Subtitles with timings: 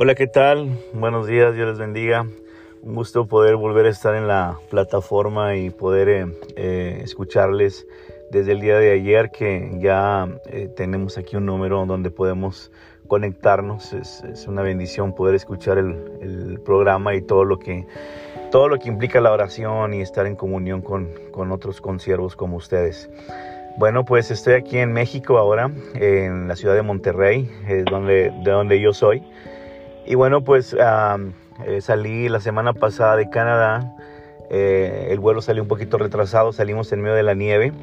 [0.00, 0.78] Hola, ¿qué tal?
[0.92, 2.24] Buenos días, Dios les bendiga.
[2.82, 7.84] Un gusto poder volver a estar en la plataforma y poder eh, eh, escucharles
[8.30, 12.70] desde el día de ayer que ya eh, tenemos aquí un número donde podemos
[13.08, 13.92] conectarnos.
[13.92, 17.84] Es, es una bendición poder escuchar el, el, programa y todo lo que
[18.52, 22.58] todo lo que implica la oración y estar en comunión con, con otros consiervos como
[22.58, 23.10] ustedes.
[23.78, 27.50] Bueno, pues estoy aquí en México ahora, en la ciudad de Monterrey,
[27.90, 29.24] donde, de donde yo soy.
[30.10, 33.94] Y bueno, pues eh, salí la semana pasada de Canadá.
[34.48, 37.74] Eh, el vuelo salió un poquito retrasado, salimos en medio de la nieve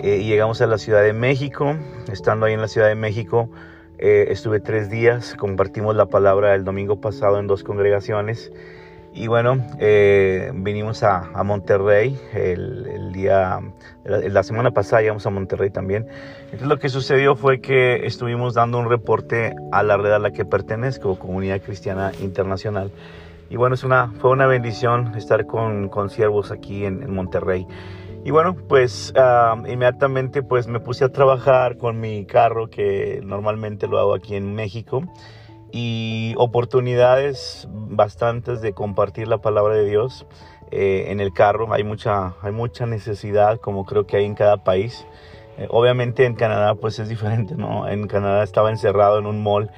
[0.00, 1.74] eh, y llegamos a la Ciudad de México.
[2.12, 3.48] Estando ahí en la Ciudad de México,
[3.96, 8.52] estuve tres días, compartimos la palabra el domingo pasado en dos congregaciones.
[9.14, 13.60] Y bueno, eh, vinimos a, Monterrey el, día,
[14.04, 16.06] la, semana pasada llegamos a Monterrey también.
[16.44, 20.30] Entonces lo que sucedió fue que estuvimos dando un reporte a la red a la
[20.30, 22.90] que pertenezco, Comunidad Cristiana Internacional.
[23.50, 27.66] Y bueno, es una, fue una bendición estar con, con siervos aquí en, Monterrey.
[28.24, 33.88] Y bueno, pues uh, inmediatamente pues me puse a trabajar con mi carro que normalmente
[33.88, 35.02] lo hago aquí en México
[35.72, 40.26] y oportunidades bastantes de compartir la palabra de Dios
[40.70, 41.72] eh, en el carro.
[41.72, 45.06] Hay mucha, hay mucha necesidad, como creo que hay en cada país.
[45.58, 47.88] Eh, obviamente en Canadá pues es diferente, ¿no?
[47.88, 49.70] En Canadá estaba encerrado en un mall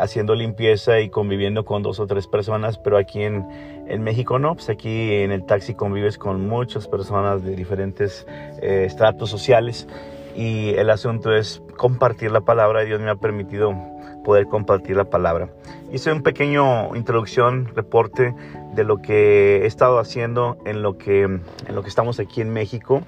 [0.00, 3.46] haciendo limpieza y conviviendo con dos o tres personas, pero aquí en,
[3.88, 8.26] en México no, pues aquí en el taxi convives con muchas personas de diferentes
[8.60, 9.86] eh, estratos sociales
[10.34, 12.82] y el asunto es compartir la palabra.
[12.82, 13.74] Dios me ha permitido
[14.24, 15.48] poder compartir la palabra.
[15.92, 18.34] Hice un pequeño introducción, reporte
[18.74, 22.52] de lo que he estado haciendo en lo que, en lo que estamos aquí en
[22.52, 23.02] México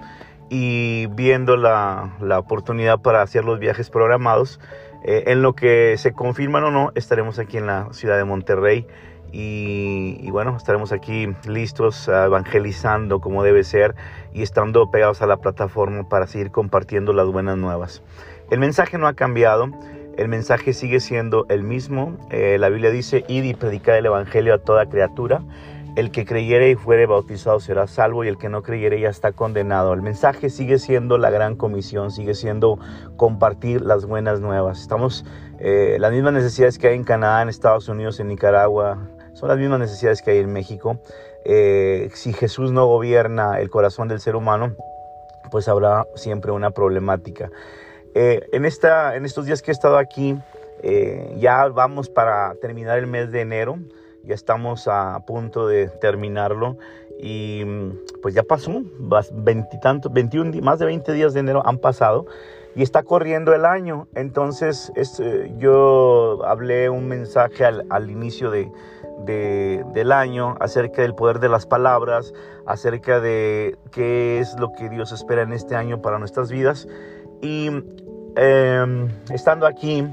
[0.48, 4.60] y viendo la, la oportunidad para hacer los viajes programados.
[5.04, 8.86] Eh, en lo que se confirman o no, estaremos aquí en la ciudad de Monterrey
[9.32, 13.94] y, y, bueno, estaremos aquí listos evangelizando como debe ser
[14.32, 18.02] y estando pegados a la plataforma para seguir compartiendo las buenas nuevas.
[18.50, 19.70] El mensaje no ha cambiado,
[20.16, 22.16] el mensaje sigue siendo el mismo.
[22.30, 25.42] Eh, la Biblia dice, id y predicar el Evangelio a toda criatura.
[25.94, 29.32] El que creyere y fuere bautizado será salvo y el que no creyere ya está
[29.32, 29.92] condenado.
[29.92, 32.78] El mensaje sigue siendo la gran comisión, sigue siendo
[33.16, 34.80] compartir las buenas nuevas.
[34.80, 35.26] Estamos,
[35.58, 39.58] eh, las mismas necesidades que hay en Canadá, en Estados Unidos, en Nicaragua, son las
[39.58, 40.98] mismas necesidades que hay en México.
[41.44, 44.74] Eh, si Jesús no gobierna el corazón del ser humano,
[45.50, 47.50] pues habrá siempre una problemática.
[48.14, 50.38] Eh, en, esta, en estos días que he estado aquí,
[50.82, 53.78] eh, ya vamos para terminar el mes de enero
[54.24, 56.76] ya estamos a punto de terminarlo
[57.20, 57.64] y
[58.22, 58.82] pues ya pasó,
[59.32, 62.26] veintitantos, 21, más de 20 días de enero han pasado
[62.74, 64.08] y está corriendo el año.
[64.14, 68.70] Entonces es, eh, yo hablé un mensaje al, al inicio de,
[69.26, 72.32] del año acerca del poder de las palabras,
[72.66, 76.88] acerca de qué es lo que Dios espera en este año para nuestras vidas.
[77.42, 77.68] Y
[78.36, 80.06] eh, estando aquí,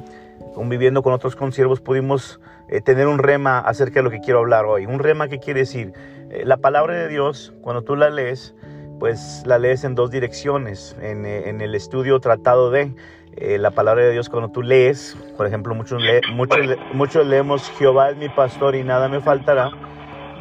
[0.54, 4.66] conviviendo con otros consiervos, pudimos eh, tener un rema acerca de lo que quiero hablar
[4.66, 4.86] hoy.
[4.86, 5.94] Un rema que quiere decir,
[6.30, 8.54] eh, la palabra de Dios, cuando tú la lees,
[9.00, 10.96] pues la lees en dos direcciones.
[11.02, 12.94] En, eh, en el estudio tratado de
[13.38, 16.02] eh, la palabra de Dios, cuando tú lees, por ejemplo, muchos,
[16.34, 16.60] muchos,
[16.94, 19.72] muchos leemos, Jehová es mi pastor y nada me faltará.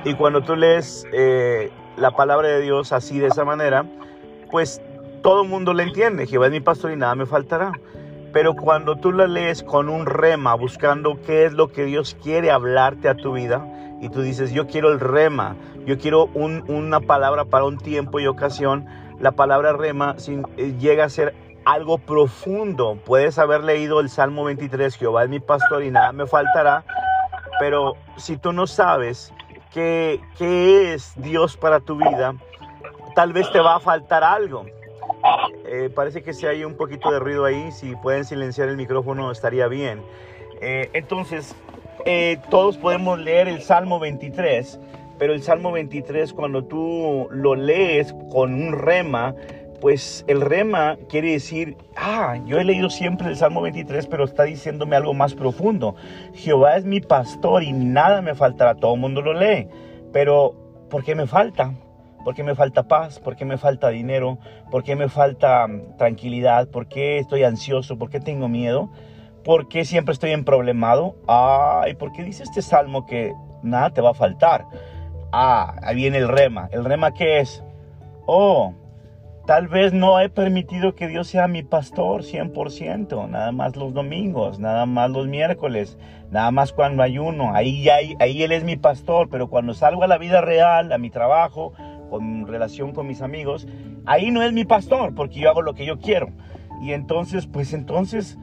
[0.04, 3.84] Y cuando tú lees eh, la palabra de Dios así, de esa manera,
[4.50, 4.82] pues
[5.18, 7.72] todo el mundo le entiende, Jehová es mi pastor y nada me faltará.
[8.32, 12.50] Pero cuando tú la lees con un rema, buscando qué es lo que Dios quiere
[12.50, 13.66] hablarte a tu vida,
[14.00, 15.56] y tú dices, yo quiero el rema,
[15.86, 18.86] yo quiero un, una palabra para un tiempo y ocasión,
[19.18, 20.14] la palabra rema
[20.56, 22.98] eh, llega a ser algo profundo.
[23.04, 26.84] Puedes haber leído el Salmo 23, Jehová es mi pastor y nada me faltará,
[27.58, 29.32] pero si tú no sabes
[29.72, 32.34] qué es Dios para tu vida,
[33.14, 34.66] tal vez te va a faltar algo.
[35.70, 39.30] Eh, parece que si hay un poquito de ruido ahí, si pueden silenciar el micrófono
[39.30, 40.00] estaría bien.
[40.62, 41.54] Eh, entonces,
[42.06, 44.80] eh, todos podemos leer el Salmo 23,
[45.18, 49.34] pero el Salmo 23 cuando tú lo lees con un rema,
[49.82, 54.44] pues el rema quiere decir, ah, yo he leído siempre el Salmo 23, pero está
[54.44, 55.97] diciéndome algo más profundo.
[56.32, 58.74] Jehová es mi pastor y nada me faltará.
[58.74, 59.68] Todo el mundo lo lee,
[60.12, 60.54] pero
[60.88, 61.74] ¿por qué me falta?
[62.24, 63.18] ¿Por qué me falta paz?
[63.20, 64.38] ¿Por qué me falta dinero?
[64.70, 66.68] ¿Por qué me falta mm, tranquilidad?
[66.68, 67.98] ¿Por qué estoy ansioso?
[67.98, 68.91] ¿Por qué tengo miedo?
[69.44, 71.16] ¿Por qué siempre estoy en problemado?
[71.26, 73.32] Ay, ¿por qué dice este salmo que
[73.62, 74.66] nada te va a faltar?
[75.32, 76.68] Ah, ahí viene el rema.
[76.72, 77.62] ¿El rema qué es?
[78.26, 78.74] Oh,
[79.48, 84.59] Tal vez no he permitido que Dios sea mi pastor 100%, nada más los domingos,
[84.59, 85.97] nada más los miércoles,
[86.30, 87.54] nada más cuando ayuno.
[87.54, 90.98] Ahí, ahí, ahí Él es mi pastor, pero cuando salgo a la vida real, a
[90.98, 91.72] mi trabajo,
[92.09, 93.66] con relación con mis amigos,
[94.07, 96.31] ahí no es mi pastor, porque yo hago lo que yo quiero.
[96.83, 98.39] Y entonces, pues entonces,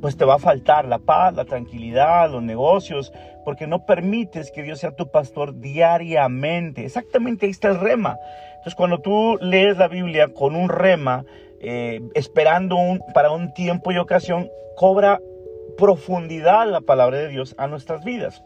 [0.00, 3.12] pues te va a faltar la paz, la tranquilidad, los negocios,
[3.44, 6.84] porque no permites que Dios sea tu pastor diariamente.
[6.84, 8.18] Exactamente ahí está el rema.
[8.56, 11.24] Entonces, cuando tú lees la Biblia con un rema,
[11.60, 15.20] eh, esperando un, para un tiempo y ocasión, cobra
[15.76, 18.42] profundidad la palabra de Dios a nuestras vidas.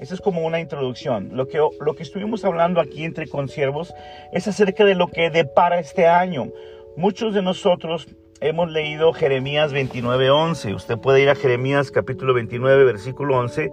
[0.00, 1.30] Esa es como una introducción.
[1.34, 3.92] Lo que, lo que estuvimos hablando aquí entre consiervos
[4.32, 6.48] es acerca de lo que depara este año.
[6.96, 8.08] Muchos de nosotros
[8.40, 10.74] hemos leído Jeremías 29:11.
[10.74, 13.70] Usted puede ir a Jeremías capítulo 29, versículo 11,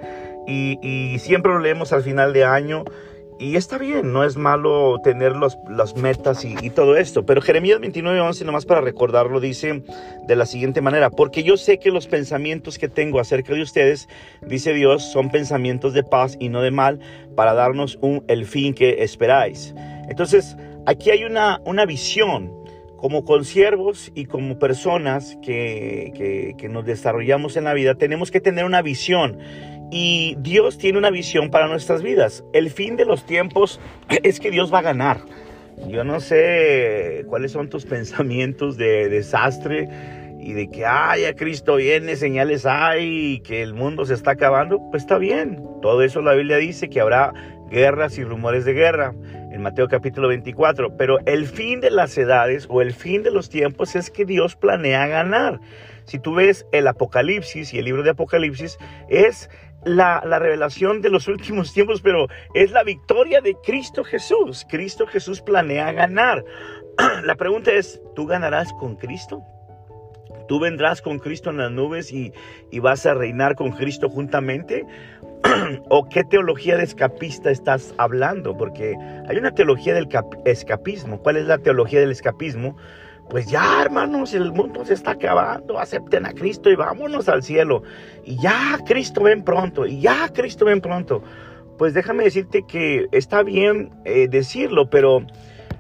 [0.48, 2.84] y, y siempre lo leemos al final de año
[3.40, 7.80] y está bien, no es malo tener los, las metas y, todo esto, pero Jeremías
[7.80, 9.84] 29, 11, nomás para recordarlo, dice
[10.28, 14.10] de la siguiente manera, porque yo sé que los pensamientos que tengo acerca de ustedes,
[14.42, 17.00] dice Dios, son pensamientos de paz y no de mal,
[17.36, 19.76] para darnos un, el fin que esperáis.
[20.10, 22.52] Entonces, aquí hay una, una visión
[22.98, 28.42] como consiervos y como personas que, que, que nos desarrollamos en la vida, tenemos que
[28.42, 29.38] tener una visión
[29.92, 32.44] y Dios tiene una visión para nuestras vidas.
[32.54, 33.80] El fin de los tiempos
[34.24, 35.22] es que Dios va a ganar.
[35.88, 39.90] Yo no sé cuáles son tus pensamientos de desastre
[40.40, 44.80] y de que, ay, a Cristo viene, señales hay, que el mundo se está acabando.
[44.92, 45.64] Pues está bien.
[45.82, 47.34] Todo eso la Biblia dice que habrá
[47.70, 49.14] guerras y rumores de guerra
[49.52, 50.98] en Mateo capítulo 24.
[50.98, 54.56] Pero el fin de las edades o el fin de los tiempos es que Dios
[54.56, 55.60] planea ganar.
[56.06, 58.78] Si tú ves el Apocalipsis y el libro de Apocalipsis,
[59.10, 59.50] es
[59.84, 64.66] la, revelación de los últimos tiempos, pero es la victoria de Cristo Jesús.
[64.70, 66.44] Cristo Jesús planea ganar.
[67.24, 69.44] La pregunta es, ¿tú ganarás con Cristo?
[70.48, 72.32] ¿Tú vendrás con Cristo en las nubes y,
[72.80, 74.86] vas a reinar con Cristo juntamente?
[75.90, 78.58] ¿O qué teología de escapista estás hablando?
[78.58, 78.96] Porque
[79.28, 80.08] hay una teología del
[80.46, 81.20] escapismo.
[81.22, 82.76] ¿Cuál es la teología del escapismo?
[83.30, 87.84] pues ya hermanos, el mundo se está acabando, acepten a Cristo y vámonos al cielo.
[88.24, 91.22] Y ya Cristo ven pronto, y ya Cristo ven pronto.
[91.78, 95.26] Pues déjame decirte que está bien eh, decirlo, pero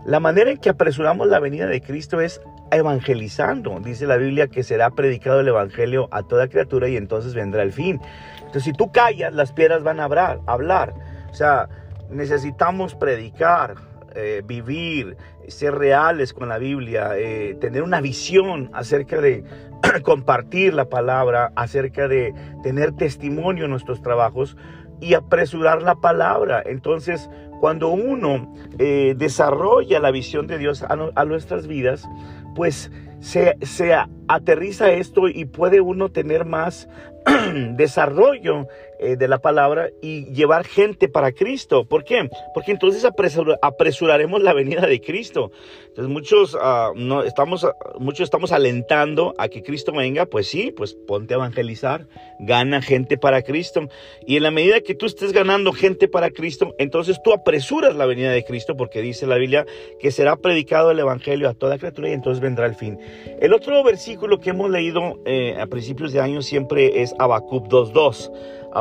[0.06, 2.42] la manera en que apresuramos la venida de Cristo es
[2.72, 3.80] evangelizando.
[3.80, 7.72] Dice la Biblia que será predicado el Evangelio a toda criatura y entonces vendrá el
[7.72, 8.02] fin.
[8.48, 10.40] Entonces si tú callas, las piedras van a hablar.
[10.48, 10.94] hablar.
[11.30, 11.70] O sea,
[12.10, 13.76] necesitamos predicar,
[14.16, 15.18] eh, vivir,
[15.48, 19.44] ser reales con la Biblia, eh, tener una visión acerca de
[20.04, 22.34] compartir la palabra, acerca de
[22.64, 24.58] tener testimonio en nuestros trabajos
[25.00, 26.64] y apresurar la palabra.
[26.66, 27.30] Entonces,
[27.60, 32.08] cuando uno eh, desarrolla la visión de Dios a, nuestras vidas,
[32.56, 33.96] pues se, se,
[34.28, 36.90] aterriza esto y puede uno tener más
[37.76, 38.68] desarrollo
[39.00, 41.86] eh, de la palabra y llevar gente para Cristo.
[41.86, 42.30] ¿Por qué?
[42.54, 45.52] Porque entonces apresuraremos la venida de Cristo.
[45.88, 47.68] Entonces muchos, ah, no, estamos,
[48.00, 50.26] muchos estamos alentando a que Cristo venga.
[50.26, 52.08] Pues sí, pues ponte a evangelizar,
[52.40, 53.88] gana gente para Cristo.
[54.26, 58.06] Y en la medida que tú estés ganando gente para Cristo, entonces tú apresuras la
[58.06, 59.66] venida de Cristo porque dice la Biblia
[60.00, 63.00] que será predicado el Evangelio a toda criatura y entonces vendrá el fin.
[63.40, 68.32] El otro versículo que hemos leído eh, a principios de año siempre es Habacuc 2.2.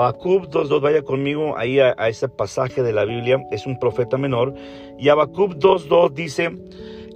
[0.07, 4.55] Habacuc 2.2, vaya conmigo ahí a, ese pasaje de la Biblia, es un profeta menor.
[4.99, 6.51] Y Habacuc 2.2 dice,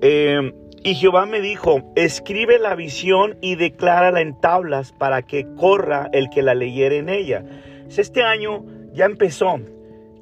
[0.02, 6.08] eh, y Jehová me dijo, escribe la visión y declárala en tablas para que corra
[6.12, 7.44] el que la leyere en ella.
[7.96, 9.60] Este año ya empezó.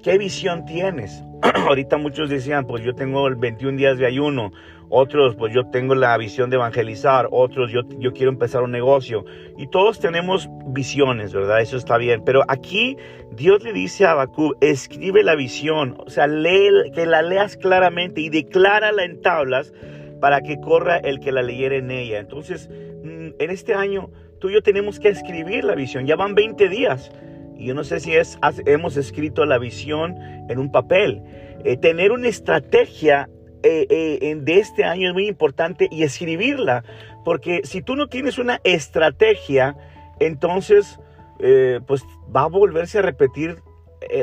[0.03, 1.23] ¿Qué visión tienes?
[1.67, 4.53] Ahorita muchos decían, pues yo tengo el 21 días de ayuno
[4.91, 9.25] otros pues yo tengo la visión de evangelizar, otros yo, yo quiero empezar un negocio.
[9.57, 11.61] Y todos tenemos visiones, ¿verdad?
[11.61, 12.23] Eso está bien.
[12.25, 12.97] Pero aquí
[13.33, 18.21] Dios le dice a Habacuc, escribe la visión, o sea, lee, que la leas claramente
[18.21, 19.73] y declárala en tablas
[20.21, 22.19] para que corra el que la leyera en ella.
[22.19, 26.07] Entonces, mm, en este año tú y yo tenemos que escribir la visión.
[26.07, 27.11] Ya van 20 días.
[27.57, 30.15] Y yo no sé si es, hemos escrito la visión
[30.49, 31.23] en un papel.
[31.65, 33.29] Eh, tener una estrategia
[33.63, 36.85] eh, eh, de este año es muy importante y escribirla,
[37.25, 39.77] porque si tú no tienes una estrategia,
[40.21, 41.01] entonces
[41.41, 43.63] eh, pues va a volverse a repetir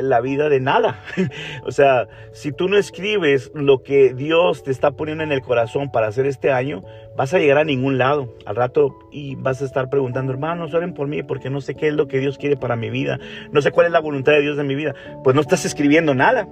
[0.00, 0.98] la vida de nada.
[1.64, 5.92] o sea, si tú no escribes lo que Dios te está poniendo en el corazón
[5.92, 6.82] para hacer este año,
[7.14, 10.94] vas a llegar a ningún lado al rato y vas a estar preguntando, hermanos, oren
[10.94, 13.18] por mí porque no sé qué es lo que Dios quiere para mi vida,
[13.52, 14.94] no sé cuál es la voluntad de Dios en mi vida.
[15.22, 16.48] Pues no estás escribiendo nada.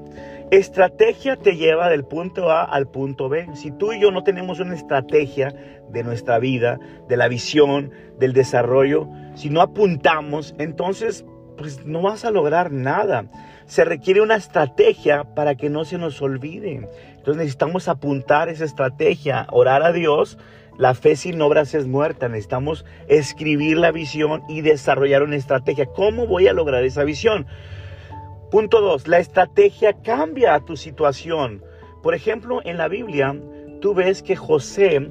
[0.54, 3.48] Estrategia te lleva del punto A al punto B.
[3.54, 5.52] Si tú y yo no tenemos una estrategia
[5.90, 11.24] de nuestra vida, de la visión, del desarrollo, si no apuntamos, entonces
[11.58, 13.24] pues no vas a lograr nada.
[13.66, 16.88] Se requiere una estrategia para que no se nos olvide.
[17.16, 20.38] Entonces necesitamos apuntar esa estrategia, orar a Dios.
[20.78, 22.28] La fe sin obras es muerta.
[22.28, 25.86] Necesitamos escribir la visión y desarrollar una estrategia.
[25.86, 27.48] ¿Cómo voy a lograr esa visión?
[28.54, 31.64] Punto dos, la estrategia cambia a tu situación.
[32.04, 33.36] Por ejemplo, en la Biblia,
[33.80, 35.08] tú ves que José,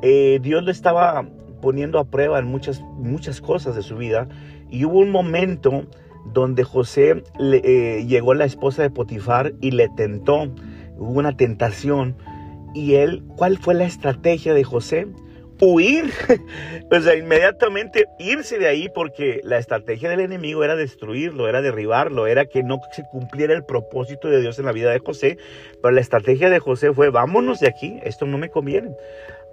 [0.00, 1.28] eh, Dios lo estaba
[1.60, 4.28] poniendo a prueba en muchas, muchas cosas de su vida.
[4.70, 5.84] Y hubo un momento
[6.32, 10.44] donde José le, eh, llegó la esposa de Potifar y le tentó.
[10.96, 12.16] Hubo una tentación.
[12.72, 15.06] Y él, ¿cuál fue la estrategia de José?
[15.60, 16.10] Huir,
[16.90, 22.26] o sea, inmediatamente irse de ahí porque la estrategia del enemigo era destruirlo, era derribarlo,
[22.26, 25.38] era que no se cumpliera el propósito de Dios en la vida de José,
[25.82, 28.90] pero la estrategia de José fue, vámonos de aquí, esto no me conviene.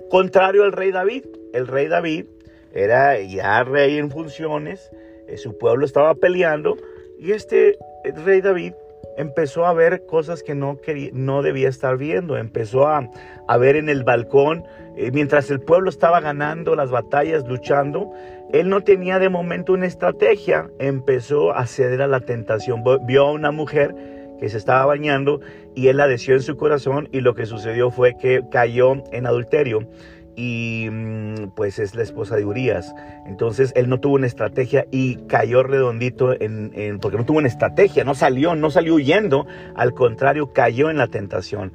[0.10, 2.25] Contrario al rey David, el rey David
[2.74, 4.91] era ya rey en funciones,
[5.27, 6.77] eh, su pueblo estaba peleando
[7.19, 7.77] y este
[8.25, 8.74] rey David
[9.17, 13.10] empezó a ver cosas que no, quería, no debía estar viendo, empezó a,
[13.48, 14.63] a ver en el balcón,
[14.96, 18.12] eh, mientras el pueblo estaba ganando las batallas, luchando,
[18.51, 23.32] él no tenía de momento una estrategia, empezó a ceder a la tentación, vio a
[23.32, 23.96] una mujer
[24.39, 25.39] que se estaba bañando
[25.75, 29.25] y él la deseó en su corazón y lo que sucedió fue que cayó en
[29.25, 29.88] adulterio
[30.35, 32.93] y mm, pues es la esposa de Urias.
[33.25, 38.03] Entonces él no tuvo una estrategia y cayó redondito en, porque no tuvo una estrategia,
[38.03, 41.73] no salió, no salió huyendo, al contrario, cayó en la tentación.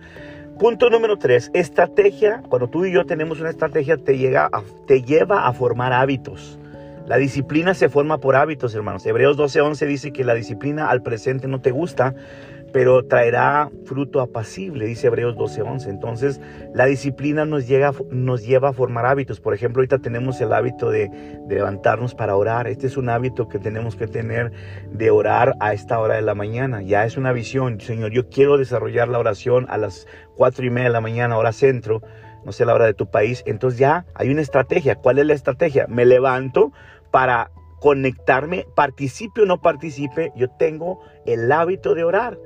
[0.58, 2.42] Punto número tres, estrategia.
[2.48, 4.50] Cuando tú y yo tenemos una estrategia, te, llega
[4.86, 6.58] te lleva a formar hábitos.
[7.08, 9.06] La disciplina se forma por hábitos, hermanos.
[9.06, 12.14] Hebreos 12:11 dice que la disciplina al presente no te gusta,
[12.72, 15.88] pero traerá fruto apacible, dice Hebreos 12:11.
[15.88, 16.40] Entonces,
[16.74, 19.40] la disciplina nos, llega, nos lleva a formar hábitos.
[19.40, 21.10] Por ejemplo, ahorita tenemos el hábito de,
[21.48, 22.66] levantarnos para orar.
[22.68, 24.52] Este es un hábito que tenemos que tener
[24.90, 26.82] de orar a esta hora de la mañana.
[26.82, 27.80] Ya es una visión.
[27.80, 30.06] Señor, yo quiero desarrollar la oración a las
[30.36, 32.02] cuatro y media de la mañana, hora centro,
[32.44, 33.42] no sé la hora de tu país.
[33.46, 34.96] Entonces ya hay una estrategia.
[34.96, 35.86] ¿Cuál es la estrategia?
[35.88, 36.72] Me levanto
[37.10, 42.38] para conectarme, participe o no participe, yo tengo el hábito de orar.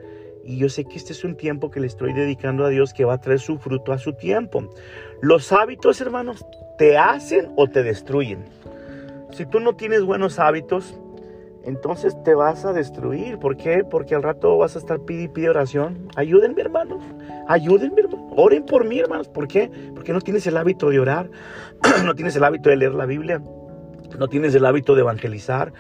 [0.44, 3.04] Y yo sé que este es un tiempo que le estoy dedicando a Dios que
[3.04, 4.68] va a traer su fruto a su tiempo.
[5.20, 6.44] Los hábitos, hermanos,
[6.78, 8.44] te hacen o te destruyen.
[9.32, 10.98] Si tú no tienes buenos hábitos,
[11.64, 13.38] entonces te vas a destruir.
[13.38, 13.84] ¿Por qué?
[13.88, 16.08] Porque al rato vas a estar pide y pide oración.
[16.16, 17.02] Ayúdenme, hermanos.
[17.48, 18.32] Ayúdenme, hermanos.
[18.36, 19.28] Oren por mí, hermanos.
[19.28, 19.70] ¿Por qué?
[19.94, 21.30] Porque no tienes el hábito de orar.
[22.04, 23.40] no tienes el hábito de leer la Biblia.
[24.18, 25.72] No tienes el hábito de evangelizar.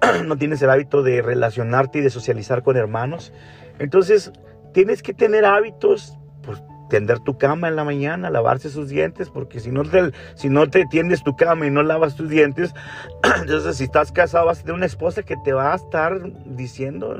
[0.26, 3.32] no tienes el hábito de relacionarte y de socializar con hermanos.
[3.80, 4.30] Entonces,
[4.72, 9.60] tienes que tener hábitos, pues tender tu cama en la mañana, lavarse sus dientes, porque
[9.60, 12.74] si no te, si no te tiendes tu cama y no lavas tus dientes,
[13.40, 17.16] entonces si estás casado vas a tener una esposa que te va a estar diciendo,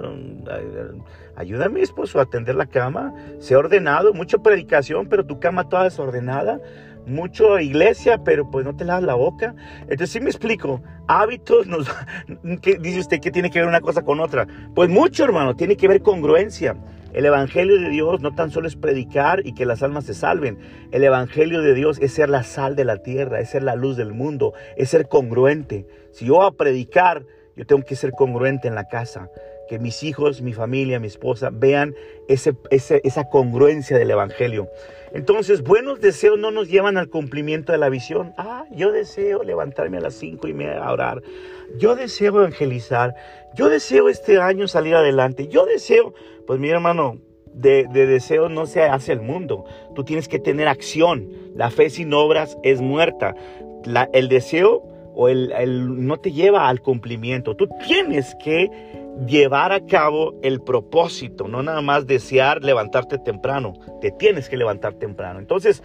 [1.37, 6.61] ayúdame esposo a tender la cama, sé ordenado, mucha predicación, pero tu cama toda desordenada
[7.11, 9.55] mucho iglesia, pero pues no te lavas la boca.
[9.83, 11.89] Entonces, sí me explico, hábitos, nos,
[12.63, 14.47] ¿qué dice usted que tiene que ver una cosa con otra?
[14.75, 16.77] Pues mucho, hermano, tiene que ver congruencia.
[17.13, 20.59] El Evangelio de Dios no tan solo es predicar y que las almas se salven.
[20.93, 23.97] El Evangelio de Dios es ser la sal de la tierra, es ser la luz
[23.97, 25.87] del mundo, es ser congruente.
[26.13, 27.25] Si yo voy a predicar,
[27.57, 29.29] yo tengo que ser congruente en la casa
[29.71, 31.95] que mis hijos, mi familia, mi esposa vean
[32.27, 34.69] ese, esa congruencia del Evangelio.
[35.13, 38.35] Entonces, buenos deseos no nos llevan al cumplimiento de la visión.
[38.37, 41.23] Ah, yo deseo levantarme a las cinco y media a orar.
[41.79, 43.15] Yo deseo evangelizar.
[43.55, 45.47] Yo deseo este año salir adelante.
[45.47, 46.15] Yo deseo,
[46.49, 47.19] pues mi hermano,
[47.55, 49.67] de, de deseo no se hace el mundo.
[49.95, 51.29] Tú tienes que tener acción.
[51.55, 53.37] La fe sin obras es muerta.
[54.13, 54.83] El deseo
[55.15, 57.55] o el, no te lleva al cumplimiento.
[57.55, 58.71] Tú tienes que
[59.27, 64.95] llevar a cabo el propósito, no nada más desear levantarte temprano, te tienes que levantar
[64.95, 65.39] temprano.
[65.39, 65.83] Entonces,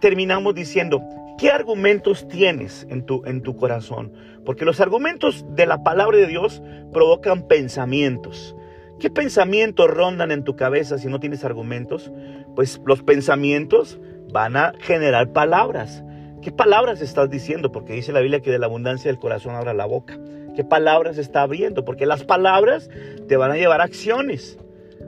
[0.00, 1.02] terminamos diciendo,
[1.38, 4.12] ¿qué argumentos tienes en tu, en tu corazón?
[4.44, 8.54] Porque los argumentos de la palabra de Dios provocan pensamientos.
[8.98, 12.10] ¿Qué pensamientos rondan en tu cabeza si no tienes argumentos?
[12.56, 14.00] Pues los pensamientos
[14.32, 16.02] van a generar palabras.
[16.42, 17.70] ¿Qué palabras estás diciendo?
[17.70, 20.18] Porque dice la Biblia que de la abundancia del corazón abra la boca.
[20.58, 21.84] ¿Qué palabras está abriendo?
[21.84, 22.90] Porque las palabras
[23.28, 24.58] te van a llevar a acciones,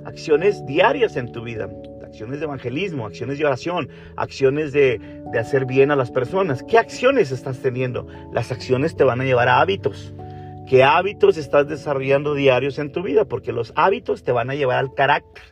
[0.04, 1.68] acciones diarias en tu vida,
[2.04, 5.00] acciones de evangelismo, acciones de oración, acciones de,
[5.32, 6.62] de hacer bien a las personas.
[6.62, 8.06] ¿Qué acciones estás teniendo?
[8.32, 10.14] Las acciones te van a llevar a hábitos.
[10.68, 13.24] ¿Qué hábitos estás desarrollando diarios en tu vida?
[13.24, 15.42] Porque los hábitos te van a llevar al carácter.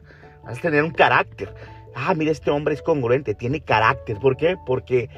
[0.44, 1.52] Vas a tener un carácter.
[1.96, 4.16] Ah, mira, este hombre es congruente, tiene carácter.
[4.20, 4.56] ¿Por qué?
[4.64, 5.10] Porque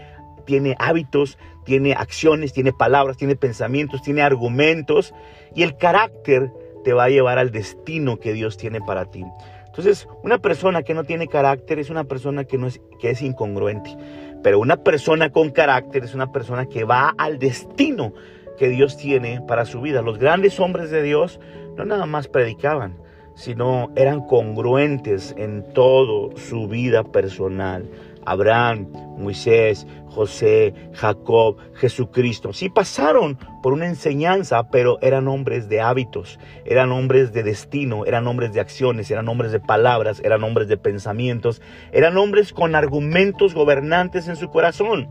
[0.46, 1.36] tiene hábitos,
[1.70, 5.14] tiene acciones, tiene palabras, tiene pensamientos, tiene argumentos.
[5.54, 6.50] Y el carácter
[6.82, 9.24] te va a llevar al destino que Dios tiene para ti.
[9.66, 13.22] Entonces, una persona que no tiene carácter es una persona que, no es, que es
[13.22, 13.96] incongruente.
[14.42, 18.14] Pero una persona con carácter es una persona que va al destino
[18.58, 20.02] que Dios tiene para su vida.
[20.02, 21.38] Los grandes hombres de Dios
[21.76, 22.96] no nada más predicaban,
[23.36, 27.88] sino eran congruentes en todo su vida personal.
[28.26, 32.52] Abraham, Moisés, José, Jacob, Jesucristo.
[32.52, 38.26] Sí pasaron por una enseñanza, pero eran hombres de hábitos, eran hombres de destino, eran
[38.26, 41.62] hombres de acciones, eran hombres de palabras, eran hombres de pensamientos,
[41.92, 45.08] eran hombres con argumentos gobernantes en su corazón.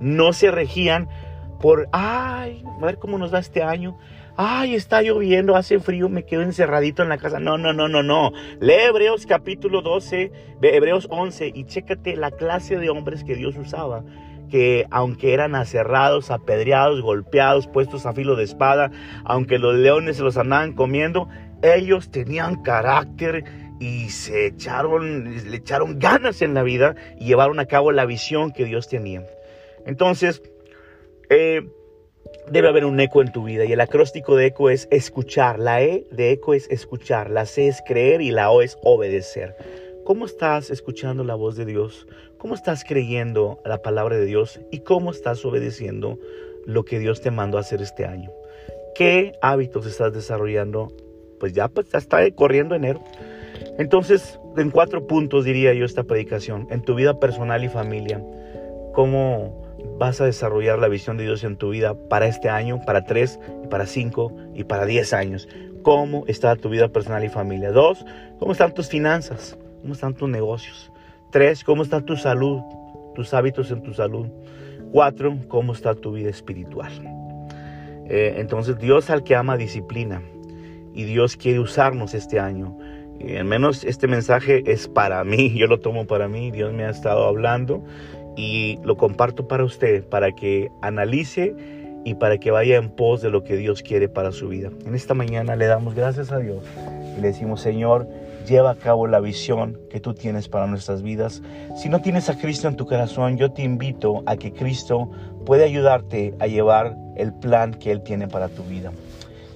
[0.00, 1.08] No se regían
[1.60, 3.98] por, ay, a ver cómo nos va este año,
[4.36, 7.38] ay, está lloviendo, hace frío, me quedo encerradito en la casa.
[7.38, 8.32] No, no, no, no, no.
[8.60, 14.02] Lee Hebreos capítulo 12, Hebreos 11 y chécate la clase de hombres que Dios usaba
[14.50, 18.90] que aunque eran aserrados, apedreados, golpeados, puestos a filo de espada,
[19.24, 21.28] aunque los leones se los andaban comiendo,
[21.62, 23.44] ellos tenían carácter
[23.78, 28.50] y se echaron, le echaron ganas en la vida y llevaron a cabo la visión
[28.50, 29.22] que Dios tenía.
[29.86, 30.42] Entonces,
[31.30, 31.62] eh,
[32.50, 35.58] debe haber un eco en tu vida y el acróstico de eco es escuchar.
[35.58, 39.56] La E de eco es escuchar, la C es creer y la O es obedecer.
[40.04, 42.06] ¿Cómo estás escuchando la voz de Dios?
[42.38, 44.60] ¿Cómo estás creyendo la palabra de Dios?
[44.70, 46.18] ¿Y cómo estás obedeciendo
[46.66, 48.30] lo que Dios te mandó a hacer este año?
[48.94, 50.88] ¿Qué hábitos estás desarrollando?
[51.38, 53.00] Pues ya, pues, ya está corriendo enero.
[53.78, 56.66] Entonces, en cuatro puntos diría yo esta predicación.
[56.70, 58.20] En tu vida personal y familia.
[58.94, 59.59] ¿Cómo
[60.00, 63.38] vas a desarrollar la visión de Dios en tu vida para este año, para tres,
[63.68, 65.46] para cinco y para diez años.
[65.82, 67.70] ¿Cómo está tu vida personal y familia?
[67.70, 68.02] Dos,
[68.38, 69.58] ¿cómo están tus finanzas?
[69.82, 70.90] ¿Cómo están tus negocios?
[71.30, 72.62] Tres, ¿cómo está tu salud?
[73.14, 74.26] Tus hábitos en tu salud.
[74.90, 76.92] Cuatro, ¿cómo está tu vida espiritual?
[78.08, 80.22] Eh, entonces Dios al que ama disciplina
[80.94, 82.74] y Dios quiere usarnos este año.
[83.18, 86.84] Y al menos este mensaje es para mí, yo lo tomo para mí, Dios me
[86.84, 87.84] ha estado hablando
[88.36, 91.54] y lo comparto para usted, para que analice
[92.04, 94.70] y para que vaya en pos de lo que Dios quiere para su vida.
[94.86, 96.64] En esta mañana le damos gracias a Dios
[97.16, 98.08] y le decimos, Señor,
[98.46, 101.42] lleva a cabo la visión que tú tienes para nuestras vidas.
[101.76, 105.10] Si no tienes a Cristo en tu corazón, yo te invito a que Cristo
[105.44, 108.92] pueda ayudarte a llevar el plan que Él tiene para tu vida.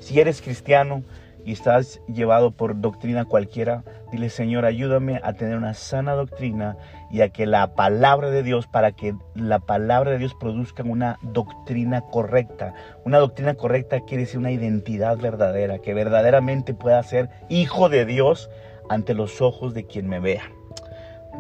[0.01, 1.03] Si eres cristiano,
[1.45, 6.77] y estás llevado por doctrina cualquiera, dile Señor, ayúdame a tener una sana doctrina
[7.11, 11.19] y a que la palabra de Dios, para que la palabra de Dios produzca una
[11.23, 12.75] doctrina correcta.
[13.05, 18.51] Una doctrina correcta quiere decir una identidad verdadera, que verdaderamente pueda ser hijo de Dios
[18.89, 20.51] ante los ojos de quien me vea.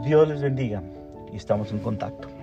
[0.05, 0.83] Dios les bendiga
[1.33, 2.34] y estamos en contacto.